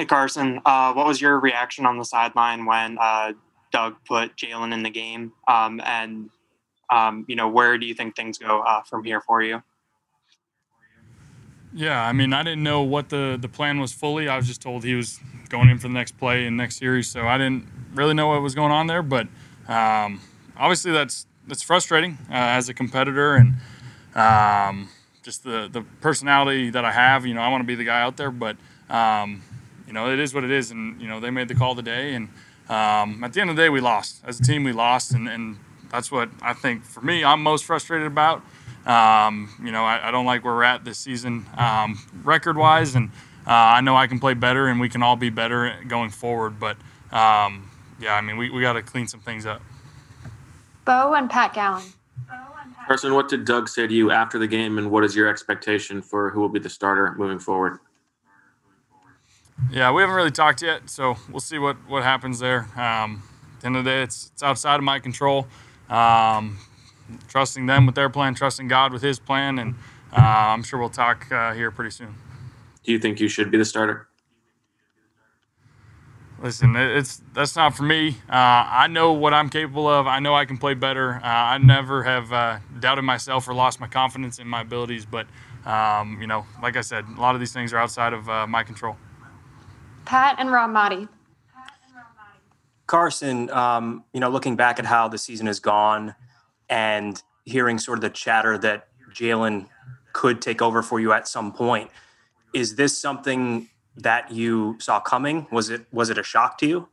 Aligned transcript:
Hey 0.00 0.06
Carson, 0.06 0.62
uh, 0.64 0.94
what 0.94 1.06
was 1.06 1.20
your 1.20 1.38
reaction 1.38 1.84
on 1.84 1.98
the 1.98 2.06
sideline 2.06 2.64
when 2.64 2.96
uh, 2.98 3.34
Doug 3.70 3.96
put 4.08 4.34
Jalen 4.34 4.72
in 4.72 4.82
the 4.82 4.88
game? 4.88 5.34
Um, 5.46 5.78
and 5.84 6.30
um, 6.88 7.26
you 7.28 7.36
know, 7.36 7.50
where 7.50 7.76
do 7.76 7.84
you 7.84 7.92
think 7.92 8.16
things 8.16 8.38
go 8.38 8.60
uh, 8.60 8.80
from 8.80 9.04
here 9.04 9.20
for 9.20 9.42
you? 9.42 9.62
Yeah, 11.74 12.02
I 12.02 12.12
mean, 12.12 12.32
I 12.32 12.42
didn't 12.42 12.62
know 12.62 12.80
what 12.80 13.10
the 13.10 13.36
the 13.38 13.50
plan 13.50 13.78
was 13.78 13.92
fully. 13.92 14.26
I 14.26 14.38
was 14.38 14.46
just 14.46 14.62
told 14.62 14.84
he 14.84 14.94
was 14.94 15.20
going 15.50 15.68
in 15.68 15.76
for 15.76 15.88
the 15.88 15.92
next 15.92 16.12
play 16.16 16.46
and 16.46 16.56
next 16.56 16.78
series, 16.78 17.06
so 17.10 17.28
I 17.28 17.36
didn't 17.36 17.66
really 17.92 18.14
know 18.14 18.28
what 18.28 18.40
was 18.40 18.54
going 18.54 18.72
on 18.72 18.86
there. 18.86 19.02
But 19.02 19.28
um, 19.68 20.22
obviously, 20.56 20.92
that's 20.92 21.26
that's 21.46 21.62
frustrating 21.62 22.16
uh, 22.30 22.56
as 22.56 22.70
a 22.70 22.72
competitor 22.72 23.34
and 23.34 23.56
um, 24.14 24.88
just 25.22 25.44
the 25.44 25.68
the 25.70 25.82
personality 26.00 26.70
that 26.70 26.86
I 26.86 26.92
have. 26.92 27.26
You 27.26 27.34
know, 27.34 27.42
I 27.42 27.48
want 27.48 27.60
to 27.60 27.66
be 27.66 27.74
the 27.74 27.84
guy 27.84 28.00
out 28.00 28.16
there, 28.16 28.30
but 28.30 28.56
um, 28.88 29.42
you 29.90 29.94
know, 29.94 30.08
it 30.08 30.20
is 30.20 30.32
what 30.32 30.44
it 30.44 30.52
is, 30.52 30.70
and 30.70 31.00
you 31.00 31.08
know, 31.08 31.18
they 31.18 31.30
made 31.30 31.48
the 31.48 31.54
call 31.56 31.74
today, 31.74 32.14
and 32.14 32.28
um, 32.68 33.24
at 33.24 33.32
the 33.32 33.40
end 33.40 33.50
of 33.50 33.56
the 33.56 33.62
day, 33.62 33.68
we 33.70 33.80
lost 33.80 34.22
as 34.24 34.38
a 34.38 34.42
team. 34.44 34.62
We 34.62 34.70
lost, 34.70 35.10
and, 35.10 35.28
and 35.28 35.58
that's 35.90 36.12
what 36.12 36.30
I 36.40 36.52
think 36.52 36.84
for 36.84 37.00
me, 37.00 37.24
I'm 37.24 37.42
most 37.42 37.64
frustrated 37.64 38.06
about. 38.06 38.40
Um, 38.86 39.52
you 39.60 39.72
know, 39.72 39.82
I, 39.82 40.08
I, 40.08 40.10
don't 40.12 40.26
like 40.26 40.44
where 40.44 40.54
we're 40.54 40.62
at 40.62 40.84
this 40.84 40.96
season 40.96 41.44
um, 41.58 41.98
record 42.22 42.56
wise, 42.56 42.94
and 42.94 43.10
uh, 43.48 43.50
I 43.50 43.80
know 43.80 43.96
I 43.96 44.06
can 44.06 44.20
play 44.20 44.34
better, 44.34 44.68
and 44.68 44.78
we 44.78 44.88
can 44.88 45.02
all 45.02 45.16
be 45.16 45.28
better 45.28 45.76
going 45.88 46.10
forward. 46.10 46.60
But 46.60 46.76
um, 47.10 47.68
yeah, 48.00 48.14
I 48.14 48.20
mean, 48.20 48.36
we, 48.36 48.48
we 48.48 48.62
got 48.62 48.74
to 48.74 48.82
clean 48.82 49.08
some 49.08 49.20
things 49.20 49.44
up. 49.44 49.60
Bo 50.84 51.14
and 51.14 51.28
Pat 51.28 51.52
Gallen. 51.52 51.82
Carson, 52.86 53.12
what 53.14 53.28
did 53.28 53.44
Doug 53.44 53.68
say 53.68 53.88
to 53.88 53.92
you 53.92 54.12
after 54.12 54.38
the 54.38 54.46
game, 54.46 54.78
and 54.78 54.88
what 54.88 55.02
is 55.02 55.16
your 55.16 55.26
expectation 55.26 56.00
for 56.00 56.30
who 56.30 56.38
will 56.38 56.48
be 56.48 56.60
the 56.60 56.70
starter 56.70 57.12
moving 57.18 57.40
forward? 57.40 57.80
Yeah, 59.72 59.92
we 59.92 60.02
haven't 60.02 60.16
really 60.16 60.30
talked 60.30 60.62
yet, 60.62 60.90
so 60.90 61.16
we'll 61.30 61.40
see 61.40 61.58
what, 61.58 61.76
what 61.88 62.02
happens 62.02 62.38
there. 62.38 62.68
Um, 62.76 63.22
at 63.54 63.60
the 63.60 63.66
end 63.66 63.76
of 63.76 63.84
the 63.84 63.90
day, 63.90 64.02
it's, 64.02 64.30
it's 64.32 64.42
outside 64.42 64.76
of 64.76 64.84
my 64.84 64.98
control. 64.98 65.46
Um, 65.88 66.58
trusting 67.28 67.66
them 67.66 67.86
with 67.86 67.94
their 67.94 68.08
plan, 68.08 68.34
trusting 68.34 68.68
God 68.68 68.92
with 68.92 69.02
His 69.02 69.18
plan, 69.18 69.58
and 69.58 69.74
uh, 70.12 70.20
I'm 70.20 70.62
sure 70.62 70.78
we'll 70.78 70.88
talk 70.88 71.30
uh, 71.30 71.52
here 71.52 71.70
pretty 71.70 71.90
soon. 71.90 72.14
Do 72.84 72.92
you 72.92 72.98
think 72.98 73.20
you 73.20 73.28
should 73.28 73.50
be 73.50 73.58
the 73.58 73.64
starter? 73.64 74.08
Listen, 76.42 76.74
it's 76.74 77.20
that's 77.34 77.54
not 77.54 77.76
for 77.76 77.82
me. 77.82 78.16
Uh, 78.28 78.32
I 78.32 78.86
know 78.86 79.12
what 79.12 79.34
I'm 79.34 79.50
capable 79.50 79.86
of. 79.86 80.06
I 80.06 80.20
know 80.20 80.34
I 80.34 80.46
can 80.46 80.56
play 80.56 80.72
better. 80.72 81.16
Uh, 81.16 81.20
I 81.22 81.58
never 81.58 82.02
have 82.02 82.32
uh, 82.32 82.58
doubted 82.78 83.02
myself 83.02 83.46
or 83.46 83.52
lost 83.52 83.78
my 83.78 83.86
confidence 83.86 84.38
in 84.38 84.48
my 84.48 84.62
abilities. 84.62 85.04
But 85.04 85.26
um, 85.66 86.18
you 86.18 86.26
know, 86.26 86.46
like 86.62 86.78
I 86.78 86.80
said, 86.80 87.04
a 87.14 87.20
lot 87.20 87.34
of 87.34 87.40
these 87.40 87.52
things 87.52 87.74
are 87.74 87.78
outside 87.78 88.14
of 88.14 88.28
uh, 88.28 88.46
my 88.46 88.62
control. 88.62 88.96
Pat 90.04 90.36
and 90.38 90.50
Rob 90.50 90.70
Maaddi. 90.70 91.08
Carson, 92.86 93.48
um, 93.50 94.04
you 94.12 94.18
know, 94.18 94.28
looking 94.28 94.56
back 94.56 94.80
at 94.80 94.84
how 94.84 95.06
the 95.06 95.16
season 95.16 95.46
has 95.46 95.60
gone, 95.60 96.14
and 96.68 97.22
hearing 97.44 97.78
sort 97.78 97.98
of 97.98 98.02
the 98.02 98.10
chatter 98.10 98.58
that 98.58 98.88
Jalen 99.12 99.68
could 100.12 100.42
take 100.42 100.60
over 100.60 100.82
for 100.82 100.98
you 100.98 101.12
at 101.12 101.28
some 101.28 101.52
point, 101.52 101.90
is 102.52 102.74
this 102.74 102.96
something 102.98 103.68
that 103.96 104.32
you 104.32 104.76
saw 104.80 104.98
coming? 105.00 105.46
Was 105.52 105.70
it 105.70 105.86
was 105.92 106.10
it 106.10 106.18
a 106.18 106.22
shock 106.22 106.58
to 106.58 106.66
you? 106.66 106.88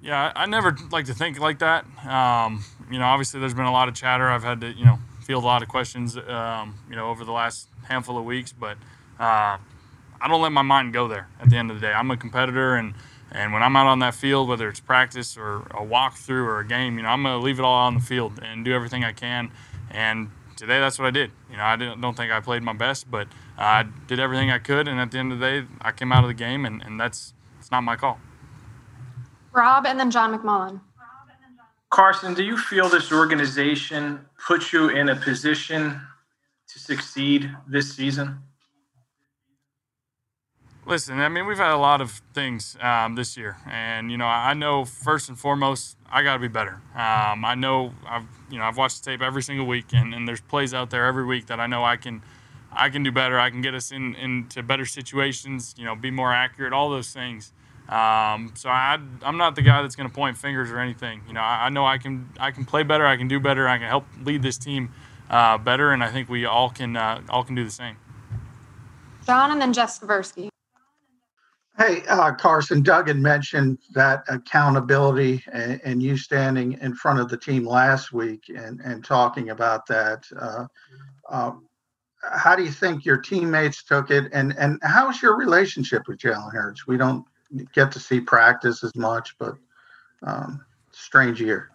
Yeah, 0.00 0.32
I, 0.36 0.46
never 0.46 0.76
like 0.92 1.06
to 1.06 1.14
think 1.14 1.40
like 1.40 1.58
that. 1.58 1.84
Um, 2.06 2.64
you 2.90 2.98
know, 2.98 3.06
obviously 3.06 3.40
there's 3.40 3.54
been 3.54 3.64
a 3.64 3.72
lot 3.72 3.88
of 3.88 3.94
chatter. 3.94 4.28
I've 4.28 4.44
had 4.44 4.60
to 4.60 4.72
you 4.72 4.84
know 4.84 4.98
field 5.22 5.44
a 5.44 5.46
lot 5.46 5.62
of 5.62 5.68
questions 5.68 6.16
um, 6.16 6.78
you 6.88 6.96
know 6.96 7.08
over 7.08 7.24
the 7.24 7.32
last 7.32 7.68
handful 7.88 8.18
of 8.18 8.24
weeks, 8.24 8.52
but 8.52 8.76
uh, 9.18 9.58
I 10.20 10.28
don't 10.28 10.42
let 10.42 10.52
my 10.52 10.62
mind 10.62 10.92
go 10.92 11.08
there. 11.08 11.28
At 11.40 11.50
the 11.50 11.56
end 11.56 11.70
of 11.70 11.80
the 11.80 11.86
day, 11.86 11.92
I'm 11.92 12.10
a 12.10 12.16
competitor 12.16 12.76
and. 12.76 12.94
And 13.30 13.52
when 13.52 13.62
I'm 13.62 13.76
out 13.76 13.86
on 13.86 13.98
that 13.98 14.14
field, 14.14 14.48
whether 14.48 14.70
it's 14.70 14.80
practice 14.80 15.36
or 15.36 15.58
a 15.72 15.84
walkthrough 15.84 16.46
or 16.46 16.60
a 16.60 16.66
game, 16.66 16.96
you 16.96 17.02
know, 17.02 17.10
I'm 17.10 17.22
going 17.22 17.38
to 17.38 17.44
leave 17.44 17.58
it 17.58 17.62
all 17.62 17.74
on 17.74 17.92
the 17.92 18.00
field 18.00 18.40
and 18.42 18.64
do 18.64 18.72
everything 18.72 19.04
I 19.04 19.12
can. 19.12 19.50
And 19.90 20.30
today, 20.56 20.80
that's 20.80 20.98
what 20.98 21.08
I 21.08 21.10
did. 21.10 21.30
You 21.50 21.58
know, 21.58 21.62
I 21.62 21.76
don't 21.76 22.16
think 22.16 22.32
I 22.32 22.40
played 22.40 22.62
my 22.62 22.72
best, 22.72 23.10
but 23.10 23.28
I 23.58 23.84
did 24.06 24.18
everything 24.18 24.50
I 24.50 24.58
could, 24.58 24.88
and 24.88 24.98
at 24.98 25.10
the 25.10 25.18
end 25.18 25.32
of 25.32 25.40
the 25.40 25.44
day, 25.44 25.66
I 25.80 25.92
came 25.92 26.12
out 26.12 26.24
of 26.24 26.28
the 26.28 26.34
game, 26.34 26.64
and, 26.64 26.80
and 26.82 26.98
that's 26.98 27.34
it's 27.58 27.70
not 27.70 27.82
my 27.82 27.96
call. 27.96 28.18
Rob 29.52 29.86
and 29.86 29.98
then 29.98 30.10
John 30.10 30.36
McMullen. 30.36 30.80
Carson, 31.90 32.34
do 32.34 32.44
you 32.44 32.56
feel 32.56 32.88
this 32.88 33.12
organization 33.12 34.20
puts 34.46 34.72
you 34.72 34.90
in 34.90 35.08
a 35.08 35.16
position 35.16 36.00
to 36.68 36.78
succeed 36.78 37.50
this 37.66 37.94
season? 37.94 38.38
Listen, 40.88 41.20
I 41.20 41.28
mean, 41.28 41.44
we've 41.44 41.58
had 41.58 41.74
a 41.74 41.76
lot 41.76 42.00
of 42.00 42.22
things 42.32 42.74
um, 42.80 43.14
this 43.14 43.36
year, 43.36 43.58
and 43.70 44.10
you 44.10 44.16
know, 44.16 44.24
I 44.24 44.54
know 44.54 44.86
first 44.86 45.28
and 45.28 45.38
foremost, 45.38 45.98
I 46.10 46.22
got 46.22 46.32
to 46.32 46.38
be 46.38 46.48
better. 46.48 46.80
Um, 46.94 47.44
I 47.44 47.54
know 47.54 47.92
I've, 48.06 48.24
you 48.50 48.56
know, 48.56 48.64
I've 48.64 48.78
watched 48.78 49.04
the 49.04 49.10
tape 49.10 49.20
every 49.20 49.42
single 49.42 49.66
week, 49.66 49.92
and, 49.92 50.14
and 50.14 50.26
there's 50.26 50.40
plays 50.40 50.72
out 50.72 50.88
there 50.88 51.04
every 51.04 51.26
week 51.26 51.48
that 51.48 51.60
I 51.60 51.66
know 51.66 51.84
I 51.84 51.98
can 51.98 52.22
I 52.72 52.88
can 52.88 53.02
do 53.02 53.12
better. 53.12 53.38
I 53.38 53.50
can 53.50 53.60
get 53.60 53.74
us 53.74 53.92
in 53.92 54.14
into 54.14 54.62
better 54.62 54.86
situations. 54.86 55.74
You 55.76 55.84
know, 55.84 55.94
be 55.94 56.10
more 56.10 56.32
accurate. 56.32 56.72
All 56.72 56.88
those 56.88 57.12
things. 57.12 57.52
Um, 57.90 58.52
so 58.54 58.70
I, 58.70 58.98
I'm 59.22 59.36
not 59.36 59.56
the 59.56 59.62
guy 59.62 59.82
that's 59.82 59.94
going 59.94 60.08
to 60.08 60.14
point 60.14 60.38
fingers 60.38 60.70
or 60.70 60.78
anything. 60.78 61.20
You 61.28 61.34
know, 61.34 61.40
I, 61.40 61.66
I, 61.66 61.68
know 61.68 61.84
I 61.84 61.98
can 61.98 62.30
I 62.40 62.50
can 62.50 62.64
play 62.64 62.82
better. 62.82 63.04
I 63.04 63.18
can 63.18 63.28
do 63.28 63.38
better. 63.38 63.68
I 63.68 63.76
can 63.76 63.88
help 63.88 64.06
lead 64.22 64.40
this 64.40 64.56
team 64.56 64.94
uh, 65.28 65.58
better, 65.58 65.90
and 65.90 66.02
I 66.02 66.10
think 66.10 66.30
we 66.30 66.46
all 66.46 66.70
can 66.70 66.96
uh, 66.96 67.20
all 67.28 67.44
can 67.44 67.54
do 67.54 67.64
the 67.64 67.70
same. 67.70 67.96
John 69.26 69.50
and 69.50 69.60
then 69.60 69.74
Jeff 69.74 70.00
Skversky. 70.00 70.48
Hey, 71.78 72.02
uh, 72.08 72.32
Carson, 72.32 72.82
Doug 72.82 73.06
had 73.06 73.18
mentioned 73.18 73.78
that 73.92 74.24
accountability 74.28 75.44
and, 75.52 75.80
and, 75.84 76.02
you 76.02 76.16
standing 76.16 76.76
in 76.80 76.92
front 76.92 77.20
of 77.20 77.28
the 77.28 77.36
team 77.36 77.64
last 77.64 78.12
week 78.12 78.48
and, 78.48 78.80
and 78.80 79.04
talking 79.04 79.50
about 79.50 79.86
that. 79.86 80.26
Uh, 80.36 80.66
um, 81.30 81.68
how 82.20 82.56
do 82.56 82.64
you 82.64 82.72
think 82.72 83.04
your 83.04 83.18
teammates 83.18 83.84
took 83.84 84.10
it, 84.10 84.24
and 84.32 84.58
and 84.58 84.80
how's 84.82 85.22
your 85.22 85.36
relationship 85.36 86.02
with 86.08 86.18
Jalen 86.18 86.52
Hurts? 86.52 86.86
We 86.88 86.96
don't 86.96 87.24
get 87.72 87.92
to 87.92 88.00
see 88.00 88.20
practice 88.20 88.82
as 88.82 88.94
much, 88.96 89.36
but 89.38 89.54
um, 90.24 90.64
strange 90.90 91.40
year. 91.40 91.70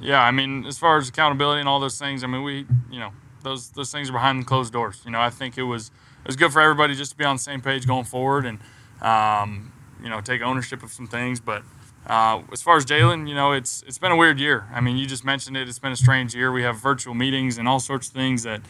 Yeah, 0.00 0.22
I 0.22 0.30
mean, 0.30 0.64
as 0.64 0.78
far 0.78 0.96
as 0.96 1.08
accountability 1.08 1.58
and 1.58 1.68
all 1.68 1.80
those 1.80 1.98
things, 1.98 2.22
I 2.22 2.28
mean, 2.28 2.44
we, 2.44 2.66
you 2.90 3.00
know, 3.00 3.10
those 3.46 3.70
those 3.70 3.92
things 3.92 4.10
are 4.10 4.12
behind 4.12 4.46
closed 4.46 4.72
doors. 4.72 5.00
You 5.04 5.12
know, 5.12 5.20
I 5.20 5.30
think 5.30 5.56
it 5.56 5.62
was 5.62 5.90
it 6.24 6.26
was 6.26 6.36
good 6.36 6.52
for 6.52 6.60
everybody 6.60 6.94
just 6.94 7.12
to 7.12 7.16
be 7.16 7.24
on 7.24 7.36
the 7.36 7.42
same 7.42 7.60
page 7.60 7.86
going 7.86 8.04
forward 8.04 8.44
and, 8.44 8.58
um, 9.00 9.72
you 10.02 10.08
know, 10.10 10.20
take 10.20 10.42
ownership 10.42 10.82
of 10.82 10.90
some 10.92 11.06
things, 11.06 11.40
but 11.40 11.62
uh, 12.06 12.42
as 12.52 12.62
far 12.62 12.76
as 12.76 12.84
Jalen, 12.84 13.28
you 13.28 13.34
know, 13.34 13.52
it's 13.52 13.82
it's 13.86 13.98
been 13.98 14.12
a 14.12 14.16
weird 14.16 14.38
year. 14.38 14.66
I 14.72 14.80
mean, 14.80 14.96
you 14.96 15.06
just 15.06 15.24
mentioned 15.24 15.56
it. 15.56 15.68
It's 15.68 15.78
been 15.78 15.92
a 15.92 15.96
strange 15.96 16.34
year. 16.34 16.52
We 16.52 16.62
have 16.62 16.76
virtual 16.76 17.14
meetings 17.14 17.58
and 17.58 17.68
all 17.68 17.80
sorts 17.80 18.08
of 18.08 18.14
things 18.14 18.42
that 18.42 18.60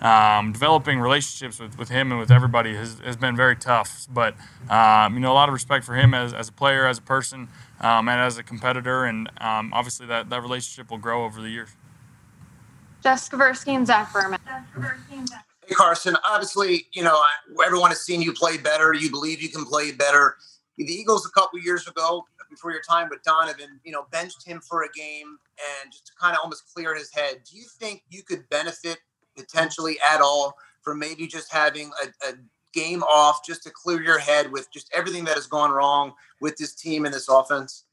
um, 0.00 0.52
developing 0.52 1.00
relationships 1.00 1.58
with, 1.58 1.78
with 1.78 1.88
him 1.88 2.10
and 2.10 2.20
with 2.20 2.30
everybody 2.30 2.74
has, 2.74 2.98
has 3.00 3.16
been 3.16 3.36
very 3.36 3.56
tough. 3.56 4.06
But, 4.12 4.34
um, 4.70 5.14
you 5.14 5.20
know, 5.20 5.32
a 5.32 5.34
lot 5.34 5.48
of 5.48 5.52
respect 5.54 5.84
for 5.84 5.94
him 5.94 6.14
as, 6.14 6.34
as 6.34 6.48
a 6.48 6.52
player, 6.52 6.86
as 6.86 6.98
a 6.98 7.02
person, 7.02 7.48
um, 7.80 8.08
and 8.08 8.20
as 8.20 8.36
a 8.38 8.42
competitor. 8.42 9.04
And 9.04 9.30
um, 9.40 9.72
obviously 9.72 10.06
that, 10.06 10.28
that 10.30 10.42
relationship 10.42 10.90
will 10.90 10.98
grow 10.98 11.24
over 11.24 11.40
the 11.40 11.48
years. 11.48 11.70
Jeff 13.02 13.30
Skversky 13.30 13.74
and 13.74 13.86
Zach 13.86 14.12
Berman. 14.12 14.40
Hey, 15.66 15.74
Carson, 15.74 16.16
obviously, 16.28 16.86
you 16.92 17.02
know, 17.02 17.20
everyone 17.64 17.90
has 17.90 18.00
seen 18.02 18.22
you 18.22 18.32
play 18.32 18.56
better. 18.56 18.92
You 18.94 19.10
believe 19.10 19.42
you 19.42 19.48
can 19.48 19.64
play 19.64 19.92
better. 19.92 20.36
The 20.76 20.84
Eagles 20.84 21.26
a 21.26 21.30
couple 21.30 21.58
years 21.58 21.88
ago 21.88 22.24
before 22.50 22.70
your 22.70 22.82
time 22.82 23.08
with 23.10 23.22
Donovan, 23.22 23.80
you 23.84 23.92
know, 23.92 24.06
benched 24.10 24.46
him 24.46 24.60
for 24.60 24.84
a 24.84 24.88
game 24.90 25.38
and 25.82 25.92
just 25.92 26.06
to 26.06 26.12
kind 26.20 26.34
of 26.34 26.40
almost 26.42 26.72
clear 26.72 26.94
his 26.94 27.12
head. 27.12 27.40
Do 27.50 27.56
you 27.56 27.64
think 27.64 28.02
you 28.08 28.22
could 28.22 28.48
benefit 28.48 28.98
potentially 29.36 29.96
at 30.10 30.20
all 30.20 30.56
from 30.82 30.98
maybe 30.98 31.26
just 31.26 31.52
having 31.52 31.90
a, 32.04 32.28
a 32.28 32.32
game 32.72 33.02
off 33.02 33.44
just 33.44 33.62
to 33.64 33.70
clear 33.70 34.02
your 34.02 34.18
head 34.18 34.52
with 34.52 34.70
just 34.72 34.90
everything 34.94 35.24
that 35.24 35.34
has 35.34 35.46
gone 35.46 35.70
wrong 35.70 36.12
with 36.40 36.56
this 36.56 36.74
team 36.74 37.04
and 37.04 37.14
this 37.14 37.28
offense? 37.28 37.84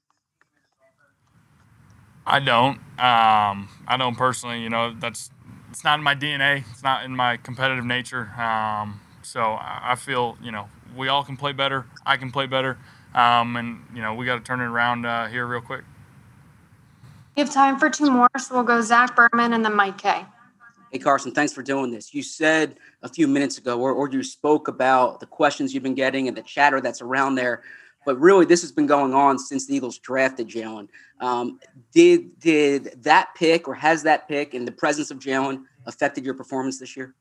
I 2.26 2.40
don't. 2.40 2.80
Um, 3.00 3.70
I 3.88 3.98
don't 3.98 4.16
personally. 4.16 4.62
You 4.62 4.70
know, 4.70 4.94
that's 4.94 5.32
it's 5.72 5.84
not 5.84 6.00
in 6.00 6.04
my 6.04 6.16
DNA. 6.16 6.64
It's 6.72 6.84
not 6.84 7.04
in 7.04 7.16
my 7.16 7.38
competitive 7.38 7.86
nature. 7.86 8.30
Um, 8.40 9.02
so 9.22 9.58
I 9.60 9.96
feel 9.98 10.38
you 10.42 10.52
know 10.52 10.68
we 10.96 11.08
all 11.08 11.24
can 11.24 11.38
play 11.38 11.52
better. 11.52 11.86
I 12.06 12.18
can 12.18 12.32
play 12.32 12.46
better. 12.46 12.78
Um, 13.14 13.56
and, 13.56 13.86
you 13.94 14.02
know, 14.02 14.16
we 14.16 14.26
got 14.26 14.36
to 14.36 14.42
turn 14.42 14.60
it 14.60 14.66
around 14.66 15.06
uh, 15.06 15.28
here 15.28 15.46
real 15.46 15.62
quick. 15.62 15.84
We 17.36 17.42
have 17.42 17.52
time 17.52 17.80
for 17.80 17.90
two 17.90 18.12
more, 18.12 18.30
so 18.38 18.56
we'll 18.56 18.64
go 18.64 18.82
Zach 18.82 19.16
Berman 19.16 19.54
and 19.54 19.66
then 19.66 19.76
Mike 19.76 19.98
Kaye. 19.98 20.26
Hey, 20.92 21.00
Carson, 21.00 21.32
thanks 21.32 21.52
for 21.52 21.64
doing 21.64 21.90
this. 21.92 22.14
You 22.14 22.22
said 22.22 22.78
a 23.02 23.10
few 23.10 23.28
minutes 23.28 23.58
ago, 23.58 23.80
or, 23.80 23.92
or 23.92 24.10
you 24.12 24.22
spoke 24.22 24.68
about 24.68 25.20
the 25.20 25.26
questions 25.26 25.74
you've 25.74 25.82
been 25.82 25.96
getting 25.96 26.28
and 26.28 26.38
the 26.38 26.44
chatter 26.44 26.80
that's 26.80 27.02
around 27.02 27.36
there. 27.36 27.64
But 28.06 28.20
really, 28.20 28.46
this 28.46 28.62
has 28.62 28.72
been 28.72 28.88
going 28.88 29.14
on 29.14 29.40
since 29.40 29.66
the 29.66 29.76
Eagles 29.76 29.98
drafted 30.00 30.48
Jalen. 30.48 30.88
Um, 31.20 31.60
did 31.94 32.40
did 32.40 33.04
that 33.04 33.30
pick, 33.36 33.68
or 33.68 33.74
has 33.74 34.04
that 34.04 34.28
pick, 34.28 34.54
in 34.54 34.66
the 34.66 34.72
presence 34.72 35.12
of 35.12 35.20
Jalen, 35.20 35.64
affected 35.86 36.26
your 36.26 36.34
performance 36.34 36.80
this 36.80 36.98
year? 36.98 37.16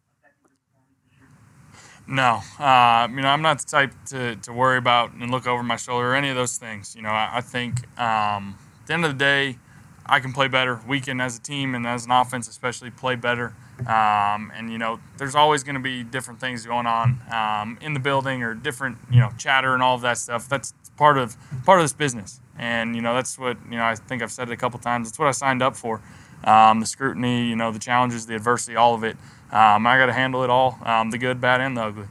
No, 2.06 2.40
uh, 2.58 3.06
you 3.10 3.22
know 3.22 3.28
I'm 3.28 3.42
not 3.42 3.60
the 3.60 3.66
type 3.66 3.92
to, 4.06 4.36
to 4.36 4.52
worry 4.52 4.76
about 4.76 5.12
and 5.12 5.30
look 5.30 5.46
over 5.46 5.62
my 5.62 5.76
shoulder 5.76 6.12
or 6.12 6.14
any 6.16 6.30
of 6.30 6.36
those 6.36 6.58
things. 6.58 6.96
You 6.96 7.02
know, 7.02 7.10
I, 7.10 7.30
I 7.34 7.40
think 7.40 7.76
um, 7.98 8.58
at 8.80 8.86
the 8.88 8.94
end 8.94 9.04
of 9.04 9.12
the 9.12 9.18
day, 9.18 9.58
I 10.06 10.20
can 10.20 10.32
play 10.32 10.48
better. 10.48 10.80
We 10.86 11.00
can, 11.00 11.20
as 11.20 11.36
a 11.38 11.40
team 11.40 11.74
and 11.74 11.86
as 11.86 12.04
an 12.04 12.10
offense, 12.10 12.48
especially, 12.48 12.90
play 12.90 13.14
better. 13.14 13.54
Um, 13.80 14.52
and 14.54 14.70
you 14.70 14.78
know, 14.78 15.00
there's 15.16 15.34
always 15.34 15.62
going 15.62 15.74
to 15.74 15.80
be 15.80 16.02
different 16.02 16.40
things 16.40 16.66
going 16.66 16.86
on 16.86 17.20
um, 17.32 17.78
in 17.80 17.94
the 17.94 18.00
building 18.00 18.42
or 18.42 18.54
different, 18.54 18.98
you 19.10 19.20
know, 19.20 19.30
chatter 19.38 19.74
and 19.74 19.82
all 19.82 19.94
of 19.94 20.02
that 20.02 20.18
stuff. 20.18 20.48
That's 20.48 20.74
part 20.96 21.18
of 21.18 21.36
part 21.64 21.80
of 21.80 21.84
this 21.84 21.92
business. 21.92 22.40
And 22.58 22.94
you 22.94 23.02
know, 23.02 23.14
that's 23.14 23.38
what 23.38 23.56
you 23.70 23.76
know. 23.76 23.84
I 23.84 23.94
think 23.94 24.22
I've 24.22 24.32
said 24.32 24.48
it 24.48 24.52
a 24.52 24.56
couple 24.56 24.78
times. 24.78 25.08
It's 25.08 25.18
what 25.18 25.28
I 25.28 25.32
signed 25.32 25.62
up 25.62 25.76
for. 25.76 26.00
Um, 26.44 26.80
the 26.80 26.86
scrutiny, 26.86 27.48
you 27.48 27.56
know, 27.56 27.70
the 27.70 27.78
challenges, 27.78 28.26
the 28.26 28.34
adversity, 28.34 28.76
all 28.76 28.94
of 28.94 29.04
it. 29.04 29.16
Um, 29.52 29.86
I 29.86 29.98
got 29.98 30.06
to 30.06 30.12
handle 30.12 30.42
it 30.42 30.50
all, 30.50 30.78
um, 30.82 31.10
the 31.10 31.18
good, 31.18 31.40
bad, 31.40 31.60
and 31.60 31.76
the 31.76 31.82
ugly. 31.82 32.06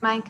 Mike. 0.00 0.28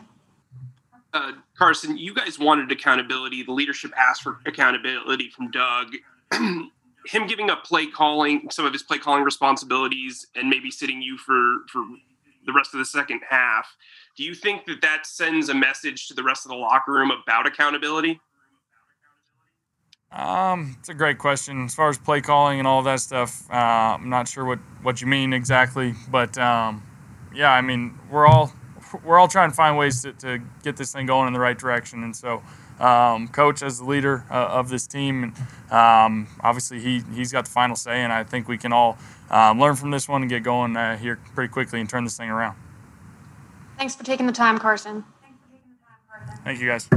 Uh, 1.15 1.31
Carson, 1.57 1.97
you 1.97 2.13
guys 2.13 2.37
wanted 2.37 2.69
accountability. 2.73 3.41
The 3.41 3.53
leadership 3.53 3.93
asked 3.95 4.21
for 4.21 4.41
accountability 4.45 5.29
from 5.29 5.49
Doug. 5.49 5.95
Him 6.33 7.25
giving 7.25 7.49
up 7.49 7.63
play 7.63 7.87
calling, 7.87 8.49
some 8.51 8.65
of 8.65 8.73
his 8.73 8.83
play 8.83 8.97
calling 8.97 9.23
responsibilities, 9.23 10.27
and 10.35 10.49
maybe 10.49 10.69
sitting 10.69 11.01
you 11.01 11.17
for 11.17 11.59
for 11.71 11.85
the 12.45 12.51
rest 12.51 12.73
of 12.73 12.79
the 12.79 12.85
second 12.85 13.21
half. 13.29 13.65
Do 14.17 14.23
you 14.23 14.35
think 14.35 14.65
that 14.65 14.81
that 14.81 15.05
sends 15.05 15.47
a 15.47 15.53
message 15.53 16.09
to 16.09 16.13
the 16.13 16.23
rest 16.23 16.45
of 16.45 16.49
the 16.49 16.57
locker 16.57 16.91
room 16.91 17.11
about 17.11 17.47
accountability? 17.47 18.19
Um, 20.11 20.75
it's 20.79 20.89
a 20.89 20.93
great 20.93 21.17
question. 21.17 21.63
As 21.63 21.75
far 21.75 21.87
as 21.87 21.97
play 21.97 22.19
calling 22.19 22.59
and 22.59 22.67
all 22.67 22.81
that 22.83 22.99
stuff, 22.99 23.49
uh, 23.49 23.53
I'm 23.53 24.09
not 24.09 24.27
sure 24.27 24.43
what, 24.43 24.59
what 24.81 24.99
you 24.99 25.07
mean 25.07 25.31
exactly, 25.31 25.93
but 26.09 26.37
um, 26.37 26.83
yeah, 27.33 27.51
I 27.51 27.61
mean 27.61 27.97
we're 28.11 28.27
all 28.27 28.51
we're 29.03 29.19
all 29.19 29.27
trying 29.27 29.49
to 29.49 29.55
find 29.55 29.77
ways 29.77 30.01
to, 30.03 30.13
to 30.13 30.41
get 30.63 30.77
this 30.77 30.93
thing 30.93 31.05
going 31.05 31.27
in 31.27 31.33
the 31.33 31.39
right 31.39 31.57
direction, 31.57 32.03
and 32.03 32.15
so 32.15 32.41
um, 32.79 33.27
coach 33.27 33.63
as 33.63 33.79
the 33.79 33.85
leader 33.85 34.25
uh, 34.29 34.33
of 34.33 34.69
this 34.69 34.87
team, 34.87 35.23
and 35.23 35.33
um, 35.71 36.27
obviously 36.41 36.79
he 36.79 37.01
he's 37.13 37.31
got 37.31 37.45
the 37.45 37.51
final 37.51 37.75
say, 37.75 38.01
and 38.01 38.11
I 38.11 38.23
think 38.23 38.47
we 38.47 38.57
can 38.57 38.73
all 38.73 38.97
um, 39.29 39.59
learn 39.59 39.75
from 39.75 39.91
this 39.91 40.07
one 40.07 40.21
and 40.21 40.29
get 40.29 40.43
going 40.43 40.75
uh, 40.75 40.97
here 40.97 41.19
pretty 41.33 41.51
quickly 41.51 41.79
and 41.79 41.89
turn 41.89 42.03
this 42.03 42.17
thing 42.17 42.29
around. 42.29 42.57
Thanks 43.77 43.95
for 43.95 44.03
taking 44.03 44.25
the 44.25 44.33
time, 44.33 44.57
Carson. 44.57 45.03
Thank 46.43 46.61
you, 46.61 46.67
guys. 46.67 46.89